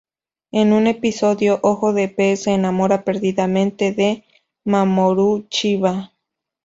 [0.51, 4.23] En un episodio, Ojo de Pez se enamora perdidamente de
[4.65, 6.11] Mamoru Chiba.